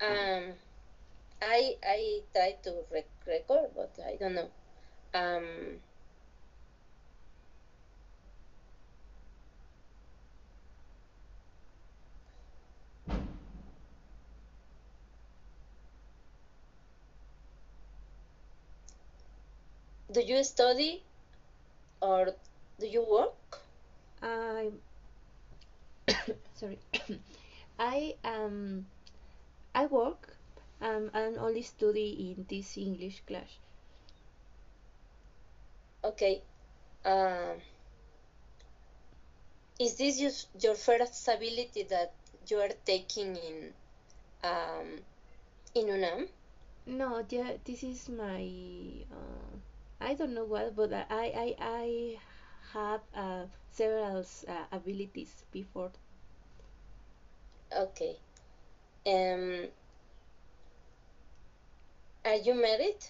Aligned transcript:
Um, 0.00 0.54
I 1.42 1.76
I 1.84 2.22
try 2.34 2.56
to 2.64 2.84
rec 2.90 3.06
record, 3.26 3.70
but 3.74 3.92
I 4.04 4.16
don't 4.16 4.34
know. 4.34 4.50
Um, 5.14 5.80
do 20.12 20.20
you 20.20 20.42
study 20.44 21.02
or 22.00 22.34
do 22.78 22.86
you 22.86 23.04
work? 23.08 23.60
I 24.22 24.70
sorry. 26.54 26.78
I 27.78 28.14
um 28.24 28.86
I 29.74 29.86
work. 29.86 30.36
Um, 30.80 31.10
I'm 31.14 31.38
only 31.38 31.62
study 31.62 32.34
in 32.36 32.46
this 32.48 32.76
English 32.76 33.22
class. 33.26 33.58
Okay. 36.02 36.42
Um, 37.04 37.60
is 39.78 39.96
this 39.96 40.20
your, 40.20 40.32
your 40.60 40.74
first 40.74 41.28
ability 41.28 41.84
that 41.90 42.12
you 42.48 42.58
are 42.58 42.70
taking 42.84 43.36
in 43.36 43.72
um, 44.42 44.98
in 45.74 45.88
UNAM? 45.88 46.28
No, 46.86 47.24
yeah, 47.28 47.52
this 47.64 47.82
is 47.82 48.08
my 48.08 48.42
uh, 49.12 49.56
I 50.00 50.14
don't 50.14 50.34
know 50.34 50.44
what, 50.44 50.74
but 50.74 50.92
I 50.92 51.04
I 51.10 51.54
I 51.60 52.18
have 52.72 53.00
uh, 53.14 53.44
several 53.70 54.24
uh, 54.48 54.64
abilities 54.72 55.44
before. 55.52 55.92
Okay. 57.72 58.16
Um, 59.06 59.68
are 62.24 62.34
you 62.36 62.54
married? 62.54 63.06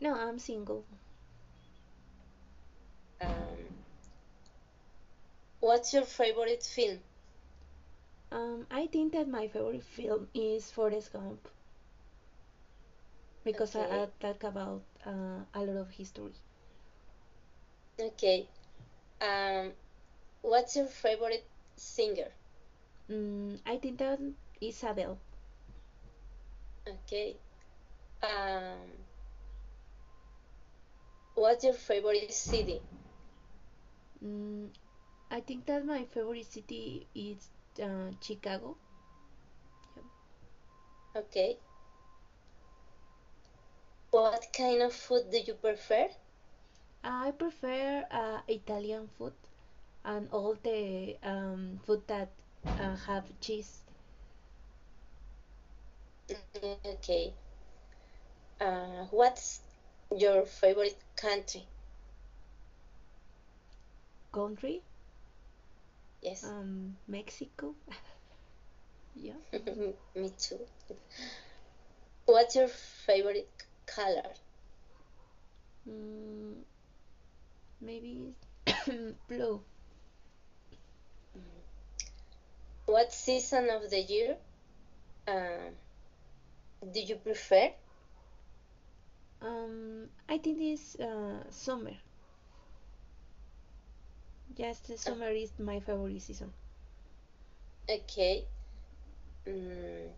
No, 0.00 0.14
I'm 0.14 0.38
single. 0.38 0.84
Um, 3.20 3.56
what's 5.60 5.92
your 5.92 6.04
favorite 6.04 6.62
film? 6.62 7.00
Um, 8.32 8.66
I 8.70 8.86
think 8.86 9.12
that 9.12 9.26
my 9.28 9.46
favorite 9.46 9.82
film 9.84 10.26
is 10.34 10.70
Forrest 10.70 11.12
Gump 11.12 11.48
because 13.44 13.74
I, 13.76 13.84
I 13.84 14.08
talk 14.20 14.42
about 14.44 14.82
uh, 15.06 15.44
a 15.54 15.60
lot 15.62 15.76
of 15.76 15.90
history. 15.90 16.32
Okay. 17.98 18.46
Um, 19.20 19.72
what's 20.42 20.76
your 20.76 20.86
favorite 20.88 21.44
singer? 21.76 22.30
Mm, 23.10 23.58
I 23.66 23.76
think 23.76 23.98
that 23.98 24.18
Isabel. 24.60 25.18
Okay. 26.86 27.36
Um, 28.22 29.04
what's 31.34 31.64
your 31.64 31.72
favorite 31.74 32.32
city? 32.32 32.80
Mm, 34.24 34.70
I 35.30 35.40
think 35.40 35.66
that 35.66 35.84
my 35.84 36.04
favorite 36.04 36.46
city 36.46 37.06
is 37.14 37.50
uh, 37.82 38.10
Chicago. 38.20 38.76
Okay. 41.16 41.58
What 44.10 44.46
kind 44.52 44.82
of 44.82 44.94
food 44.94 45.30
do 45.30 45.38
you 45.38 45.54
prefer? 45.54 46.08
I 47.04 47.30
prefer 47.32 48.04
uh, 48.10 48.40
Italian 48.48 49.08
food 49.08 49.34
and 50.04 50.28
all 50.30 50.54
the 50.54 51.16
um, 51.22 51.78
food 51.84 52.06
that 52.08 52.30
uh, 52.66 52.96
have 52.96 53.24
cheese. 53.40 53.84
Okay. 56.84 57.34
Uh, 58.60 59.04
what's 59.10 59.60
your 60.10 60.44
favorite 60.44 60.96
country? 61.16 61.66
Country, 64.32 64.82
Yes. 66.22 66.52
um, 66.52 66.96
Mexico. 67.06 67.74
yeah. 69.14 69.34
Me 70.14 70.30
too. 70.38 70.66
What's 72.26 72.54
your 72.54 72.68
favorite 72.68 73.48
color? 73.86 74.34
Mm, 75.88 76.64
maybe 77.80 78.34
blue. 79.28 79.62
What 82.86 83.12
season 83.12 83.68
of 83.68 83.90
the 83.90 84.00
year 84.00 84.38
uh, 85.26 85.70
do 86.92 87.00
you 87.00 87.16
prefer? 87.16 87.72
Um, 89.40 90.08
I 90.28 90.38
think 90.38 90.58
it's 90.60 90.96
uh, 90.96 91.44
summer. 91.50 91.92
Yes, 94.56 94.80
the 94.80 94.96
summer 94.96 95.30
is 95.30 95.52
my 95.58 95.80
favorite 95.80 96.22
season. 96.22 96.52
Okay. 97.88 98.46
Mm, 99.46 100.10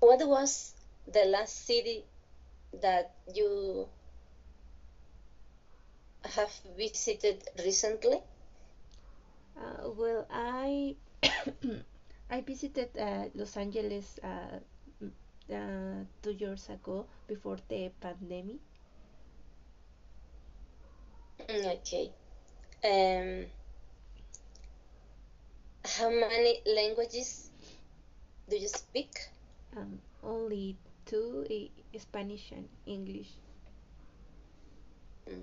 what 0.00 0.26
was 0.26 0.74
the 1.06 1.24
last 1.24 1.66
city 1.66 2.04
that 2.80 3.14
you 3.34 3.88
have 6.24 6.52
visited 6.76 7.42
recently? 7.64 8.20
Uh, 9.56 9.90
well, 9.90 10.26
I 10.30 10.96
I 12.30 12.40
visited 12.42 12.96
uh, 12.98 13.28
Los 13.34 13.56
Angeles 13.56 14.18
uh, 14.22 14.60
uh, 15.52 16.04
two 16.22 16.32
years 16.32 16.68
ago 16.68 17.06
before 17.26 17.58
the 17.68 17.90
pandemic. 18.00 18.60
Mm, 21.48 21.64
Okay. 21.80 22.10
Um, 22.84 23.46
how 25.84 26.10
many 26.10 26.60
languages 26.66 27.50
do 28.48 28.56
you 28.56 28.68
speak? 28.68 29.10
Um, 29.76 29.98
only 30.22 30.76
two, 31.06 31.46
Spanish 31.98 32.52
and 32.52 32.68
English. 32.86 33.28
Mm. 35.28 35.42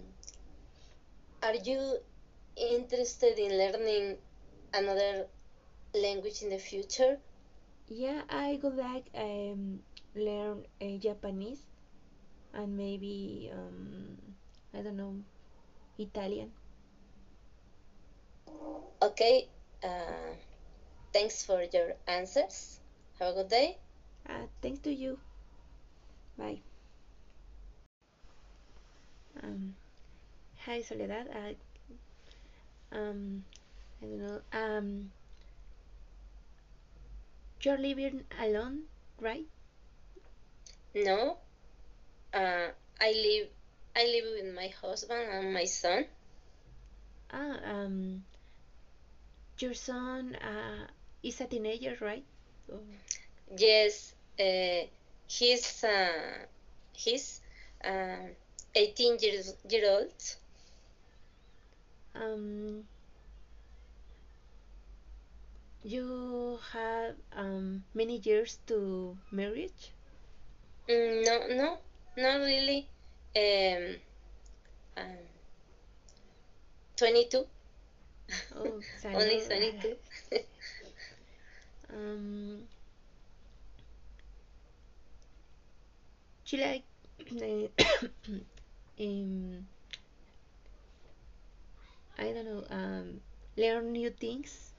Are 1.43 1.55
you 1.55 1.97
interested 2.55 3.37
in 3.37 3.57
learning 3.57 4.17
another 4.73 5.27
language 5.93 6.41
in 6.43 6.49
the 6.49 6.59
future? 6.59 7.17
Yeah, 7.87 8.21
I 8.29 8.59
would 8.63 8.75
like 8.75 9.05
um 9.13 9.79
Japanese 10.97 11.65
and 12.53 12.77
maybe 12.77 13.49
um 13.53 14.17
I 14.73 14.81
don't 14.81 14.97
know 14.97 15.15
Italian. 15.97 16.51
Okay. 19.01 19.47
Uh, 19.83 20.33
thanks 21.13 21.43
for 21.45 21.63
your 21.63 21.95
answers. 22.07 22.79
Have 23.19 23.29
a 23.29 23.33
good 23.43 23.49
day. 23.49 23.77
Uh, 24.27 24.47
thanks 24.61 24.79
to 24.81 24.91
you. 24.93 25.19
Bye. 26.37 26.61
Um, 29.43 29.75
hi 30.65 30.81
Soledad. 30.81 31.27
Uh, 31.29 31.53
um, 32.95 33.43
I 34.01 34.05
don't 34.05 34.19
know. 34.19 34.41
Um, 34.53 35.11
you're 37.61 37.77
living 37.77 38.23
alone, 38.39 38.83
right? 39.19 39.45
No. 40.95 41.37
Uh, 42.33 42.69
I 42.99 43.11
live. 43.11 43.49
I 43.95 44.05
live 44.05 44.25
with 44.43 44.53
my 44.55 44.67
husband 44.67 45.29
and 45.31 45.53
my 45.53 45.65
son. 45.65 46.07
Ah, 47.31 47.59
um, 47.63 48.23
your 49.59 49.73
son 49.73 50.35
uh, 50.35 50.87
is 51.23 51.41
a 51.41 51.47
teenager, 51.47 51.97
right? 52.01 52.25
Oh, 52.71 52.79
Yes. 53.57 54.13
Uh, 54.39 54.85
he's 55.27 55.83
uh, 55.83 56.45
he's 56.93 57.41
uh, 57.83 58.27
18 58.75 59.17
years 59.19 59.55
year 59.69 59.89
old. 59.89 60.13
um, 62.15 62.85
you 65.83 66.59
have 66.73 67.15
um 67.33 67.83
many 67.93 68.17
years 68.17 68.59
to 68.67 69.17
marriage. 69.31 69.94
Mm, 70.89 71.25
no, 71.25 71.47
no, 71.55 71.77
not 72.17 72.37
really. 72.41 72.87
Um, 73.35 73.95
um, 74.97 75.17
22. 76.95 77.45
Oh, 78.55 78.81
Only 79.13 79.41
22. 79.41 79.95
um, 81.93 82.59
do 86.45 86.57
you 86.57 86.63
like 86.63 86.83
um, 88.99 89.65
I 92.17 92.23
don't 92.31 92.45
know, 92.45 92.63
um, 92.69 93.21
learn 93.57 93.91
new 93.91 94.09
things. 94.09 94.71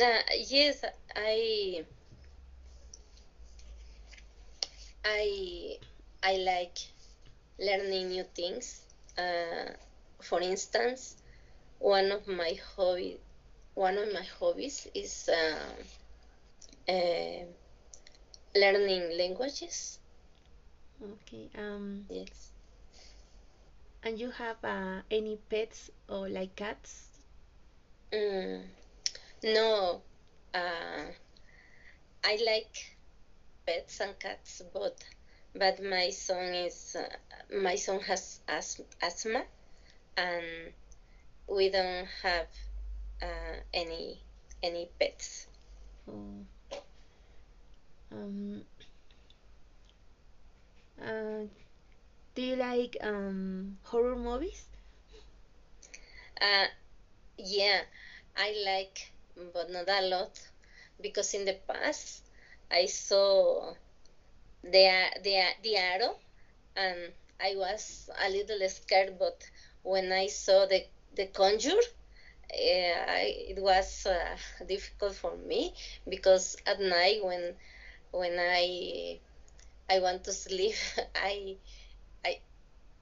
Uh, 0.00 0.20
yes, 0.48 0.84
I 1.16 1.84
I 5.04 5.78
I 6.22 6.36
like 6.36 6.78
learning 7.58 8.08
new 8.08 8.24
things. 8.24 8.86
Uh, 9.16 9.72
for 10.20 10.40
instance, 10.40 11.16
one 11.78 12.12
of 12.12 12.26
my 12.26 12.52
hobby 12.76 13.20
one 13.74 13.98
of 13.98 14.12
my 14.12 14.22
hobbies 14.22 14.86
is 14.94 15.28
uh, 15.28 15.74
uh, 16.88 17.44
learning 18.54 19.16
languages. 19.16 19.98
Okay. 21.02 21.50
Um, 21.56 22.08
Yes. 22.08 22.52
and 24.02 24.18
you 24.20 24.30
have 24.30 24.56
uh, 24.64 25.00
any 25.10 25.36
pets 25.48 25.90
or 26.08 26.28
like 26.28 26.54
cats? 26.56 27.20
Mm, 28.12 28.62
no, 29.44 30.02
uh, 30.54 31.12
I 32.24 32.36
like 32.44 32.96
pets 33.66 34.00
and 34.00 34.18
cats, 34.18 34.62
but 34.72 34.96
but 35.54 35.82
my 35.82 36.10
son 36.10 36.54
is 36.54 36.96
uh, 36.96 37.08
my 37.56 37.76
son 37.76 38.00
has 38.00 38.40
asthma, 39.00 39.44
and 40.16 40.72
we 41.48 41.70
don't 41.70 42.06
have 42.22 42.48
uh, 43.22 43.56
any 43.74 44.20
any 44.62 44.88
pets. 44.98 45.46
Oh. 46.08 46.46
Um, 48.12 48.64
uh, 51.00 51.46
do 52.34 52.42
you 52.42 52.56
like 52.56 52.96
um 53.02 53.78
horror 53.84 54.16
movies? 54.16 54.68
Uh, 56.40 56.66
yeah, 57.38 57.82
I 58.36 58.54
like, 58.66 59.12
but 59.54 59.70
not 59.70 59.88
a 59.88 60.02
lot, 60.08 60.40
because 61.00 61.34
in 61.34 61.44
the 61.44 61.56
past 61.68 62.24
I 62.72 62.86
saw 62.86 63.74
the 64.62 64.88
the 65.22 65.36
the 65.62 65.76
arrow, 65.76 66.16
and 66.76 67.12
I 67.40 67.54
was 67.56 68.10
a 68.18 68.28
little 68.30 68.60
scared. 68.68 69.18
But 69.18 69.38
when 69.82 70.12
I 70.12 70.28
saw 70.28 70.66
the 70.66 70.82
the 71.14 71.26
conjure, 71.26 71.82
uh, 72.52 72.94
I, 73.20 73.24
it 73.52 73.58
was 73.60 74.06
uh, 74.06 74.36
difficult 74.66 75.14
for 75.16 75.36
me 75.36 75.72
because 76.08 76.56
at 76.66 76.80
night 76.80 77.24
when 77.24 77.54
when 78.12 78.38
I 78.38 79.18
I 79.90 80.00
want 80.00 80.24
to 80.24 80.32
sleep, 80.32 80.74
I 81.14 81.56
I 82.24 82.38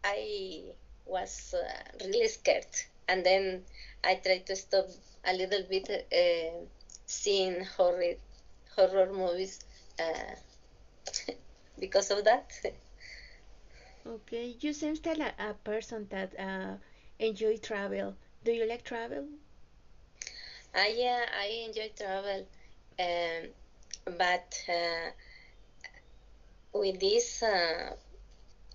I 0.04 0.72
was 1.06 1.54
uh, 1.54 1.82
really 2.04 2.28
scared, 2.28 2.66
and 3.08 3.24
then 3.26 3.64
I 4.04 4.16
tried 4.16 4.46
to 4.46 4.56
stop 4.56 4.86
a 5.24 5.32
little 5.34 5.64
bit 5.64 5.88
uh, 6.12 6.66
seeing 7.06 7.64
horror 7.64 8.14
horror 8.76 9.12
movies 9.12 9.60
uh, 9.98 10.34
because 11.78 12.10
of 12.10 12.24
that. 12.24 12.50
Okay, 14.06 14.56
you 14.60 14.72
seem 14.72 14.96
like 15.04 15.18
a, 15.38 15.50
a 15.50 15.54
person 15.54 16.06
that 16.10 16.38
uh 16.38 16.76
enjoy 17.18 17.56
travel. 17.56 18.16
Do 18.44 18.52
you 18.52 18.66
like 18.66 18.84
travel? 18.84 19.26
Ah, 20.74 20.86
yeah, 20.86 21.26
I 21.32 21.46
enjoy 21.66 21.90
travel, 21.96 22.46
um, 22.98 23.50
but 24.16 24.64
uh, 24.68 25.10
with 26.72 27.00
this 27.00 27.42
uh, 27.42 27.94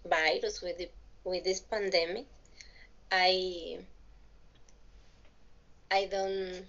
virus, 0.05 0.61
with 0.61 0.77
the, 0.77 0.89
with 1.23 1.43
this 1.43 1.59
pandemic, 1.61 2.25
I 3.11 3.79
I 5.91 6.05
don't 6.05 6.65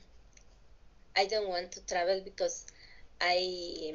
I 1.17 1.27
don't 1.27 1.49
want 1.49 1.73
to 1.73 1.81
travel 1.87 2.21
because 2.25 2.67
I 3.21 3.95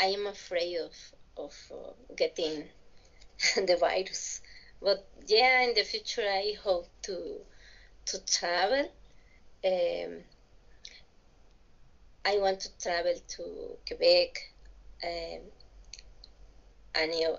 I 0.00 0.06
am 0.06 0.26
afraid 0.26 0.76
of 0.78 0.94
of 1.36 1.54
uh, 1.72 1.92
getting 2.16 2.68
the 3.56 3.76
virus. 3.76 4.40
But 4.82 5.04
yeah, 5.26 5.62
in 5.62 5.74
the 5.74 5.84
future, 5.84 6.28
I 6.28 6.54
hope 6.62 6.88
to 7.04 7.44
to 8.06 8.18
travel. 8.26 8.90
Um, 9.64 10.24
I 12.24 12.38
want 12.38 12.60
to 12.60 12.70
travel 12.78 13.14
to 13.28 13.78
Quebec. 13.86 14.50
Um, 15.02 15.52
and 16.94 17.14
you 17.14 17.20
know, 17.24 17.38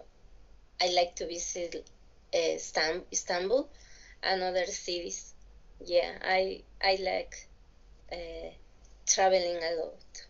I 0.81 0.87
like 0.89 1.15
to 1.17 1.27
visit 1.27 1.75
uh, 2.33 2.57
Istanbul 3.13 3.69
and 4.23 4.43
other 4.43 4.65
cities. 4.67 5.33
Yeah, 5.85 6.17
I 6.21 6.63
I 6.81 6.95
like 7.01 7.47
uh, 8.11 8.49
traveling 9.07 9.63
a 9.63 9.71
lot. 9.81 10.27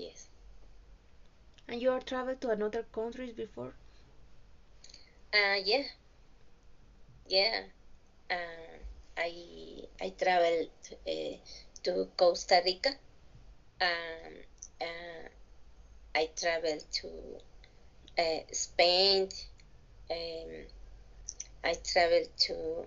Yes. 0.00 0.28
And 1.68 1.80
you 1.80 1.88
have 1.92 2.04
traveled 2.04 2.42
to 2.42 2.50
another 2.50 2.82
countries 2.82 3.32
before? 3.32 3.74
Uh, 5.32 5.56
yeah, 5.64 5.84
yeah. 7.28 7.62
Uh, 8.30 8.76
I 9.18 9.32
I 10.00 10.10
traveled 10.18 10.70
uh, 11.06 11.36
to 11.84 12.08
Costa 12.16 12.62
Rica. 12.64 12.90
Um, 13.80 14.34
uh, 14.80 15.28
I 16.14 16.30
traveled 16.36 16.84
to 17.02 17.08
uh, 18.18 18.40
Spain. 18.52 19.28
Um, 20.10 20.66
I 21.64 21.74
traveled 21.84 22.28
to 22.46 22.86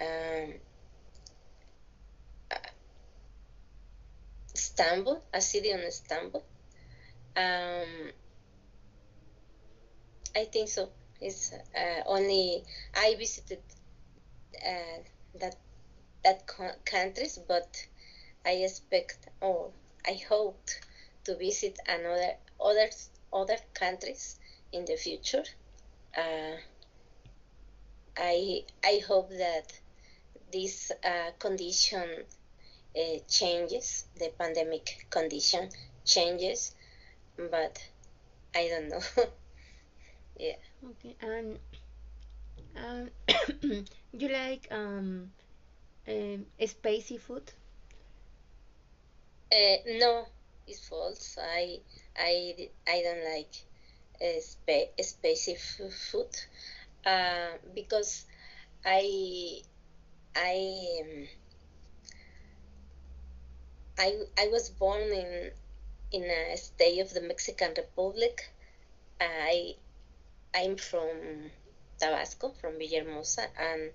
um, 0.00 0.54
uh, 2.50 2.56
Istanbul, 4.54 5.24
a 5.32 5.40
city 5.40 5.70
in 5.70 5.80
Istanbul. 5.80 6.44
Um, 7.36 8.12
I 10.34 10.44
think 10.46 10.68
so. 10.68 10.90
It's 11.20 11.52
uh, 11.52 12.02
only 12.06 12.64
I 12.94 13.14
visited 13.14 13.62
uh, 14.66 14.98
that 15.40 15.56
that 16.24 16.46
co- 16.46 16.76
countries, 16.84 17.38
but 17.48 17.86
I 18.46 18.52
expect 18.68 19.28
or 19.40 19.72
I 20.06 20.14
hoped 20.28 20.80
to 21.24 21.36
visit 21.36 21.78
another 21.88 22.34
other 22.60 22.90
other 23.32 23.58
countries 23.74 24.38
in 24.72 24.84
the 24.86 24.96
future. 24.96 25.44
Uh, 26.16 26.56
I 28.16 28.64
I 28.84 28.98
hope 29.08 29.30
that 29.30 29.72
this 30.52 30.92
uh, 31.04 31.32
condition 31.38 32.24
uh, 32.96 33.18
changes, 33.28 34.06
the 34.16 34.30
pandemic 34.38 35.06
condition 35.10 35.70
changes, 36.04 36.74
but 37.50 37.82
I 38.54 38.68
don't 38.68 38.88
know. 38.88 39.00
yeah. 40.38 40.56
Okay, 40.90 41.16
and 41.20 41.58
um, 42.76 43.10
you 44.12 44.28
like 44.28 44.66
um, 44.70 45.30
um 46.08 46.46
spicy 46.66 47.18
food? 47.18 47.52
Uh, 49.52 49.76
no, 49.86 50.26
it's 50.66 50.86
false. 50.88 51.38
I 51.40 51.80
I 52.16 52.70
I 52.88 53.02
don't 53.02 53.24
like 53.34 53.54
uh, 54.22 54.40
spa- 54.40 55.02
spicy 55.02 55.56
food 55.56 56.32
uh, 57.04 57.52
because 57.74 58.24
I 58.84 59.62
I 60.36 60.56
um, 61.02 61.28
I 63.98 64.18
I 64.38 64.48
was 64.48 64.70
born 64.70 65.02
in 65.02 65.52
in 66.12 66.24
a 66.24 66.56
state 66.56 67.00
of 67.00 67.12
the 67.12 67.20
Mexican 67.20 67.72
Republic. 67.76 68.50
I 69.20 69.74
I'm 70.54 70.76
from 70.76 71.50
Tabasco, 71.98 72.50
from 72.60 72.78
Villahermosa, 72.78 73.46
and 73.58 73.92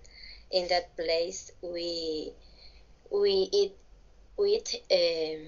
in 0.52 0.68
that 0.70 0.96
place 0.96 1.52
we 1.62 2.32
we 3.12 3.50
eat 3.52 3.76
we 4.38 4.56
eat 4.58 4.84
um, 4.92 5.48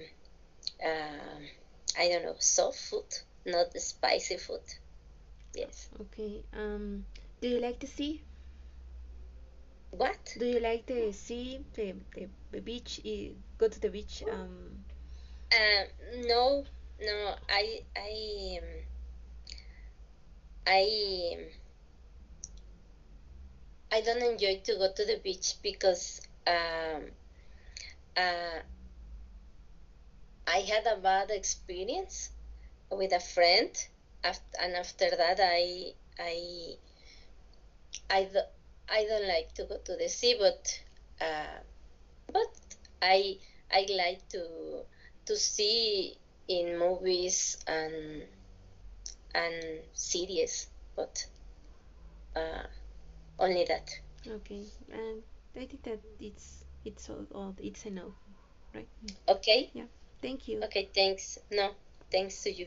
uh, 0.84 1.38
I 1.98 2.08
don't 2.08 2.24
know 2.24 2.36
soft 2.38 2.78
food, 2.78 3.10
not 3.46 3.72
spicy 3.80 4.36
food. 4.36 4.66
Yes. 5.54 5.88
Okay, 6.00 6.44
um, 6.52 7.04
do 7.40 7.48
you 7.48 7.60
like 7.60 7.78
the 7.80 7.86
sea? 7.86 8.22
What? 9.90 10.36
Do 10.38 10.44
you 10.44 10.60
like 10.60 10.86
the 10.86 11.12
sea, 11.12 11.64
the, 11.74 11.94
the, 12.14 12.28
the 12.52 12.60
beach, 12.60 13.00
go 13.56 13.68
to 13.68 13.80
the 13.80 13.88
beach? 13.88 14.22
Um, 14.30 14.84
Uh, 15.52 15.84
no, 16.26 16.64
no. 17.00 17.34
I 17.48 17.82
I 17.96 18.60
I 20.66 21.50
I 23.92 24.00
don't 24.00 24.22
enjoy 24.22 24.60
to 24.64 24.76
go 24.76 24.88
to 24.88 25.04
the 25.04 25.16
beach 25.18 25.56
because 25.62 26.22
um, 26.46 27.10
uh, 28.16 28.58
I 30.48 30.62
had 30.62 30.84
a 30.84 30.96
bad 30.96 31.30
experience 31.30 32.30
with 32.90 33.12
a 33.12 33.20
friend, 33.20 33.70
and 34.24 34.74
after 34.76 35.10
that 35.10 35.40
I 35.40 35.94
I 36.18 36.78
I, 38.10 38.24
do, 38.24 38.40
I 38.88 39.04
don't 39.04 39.26
like 39.28 39.54
to 39.54 39.64
go 39.64 39.78
to 39.78 39.96
the 39.96 40.08
sea, 40.08 40.34
but 40.38 40.80
uh, 41.20 41.58
but 42.32 42.52
I 43.02 43.38
I 43.72 43.86
like 43.90 44.28
to 44.30 44.84
to 45.28 45.36
see 45.36 46.16
in 46.48 46.78
movies 46.78 47.58
and 47.66 48.24
and 49.34 49.80
series, 49.92 50.68
but 50.96 51.24
uh, 52.34 52.64
only 53.38 53.64
that. 53.64 53.90
Okay, 54.26 54.64
and 54.90 55.22
I 55.56 55.66
think 55.66 55.82
that 55.84 56.00
it's 56.18 56.64
it's 56.84 57.10
all, 57.10 57.26
all 57.34 57.54
it's 57.60 57.84
no, 57.86 58.14
right? 58.74 58.88
Okay. 59.28 59.70
Yeah. 59.74 59.84
Thank 60.22 60.48
you. 60.48 60.62
Okay. 60.64 60.88
Thanks. 60.94 61.38
No, 61.52 61.72
thanks 62.10 62.42
to 62.44 62.50
you. 62.50 62.66